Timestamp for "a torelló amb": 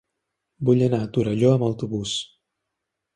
1.05-1.65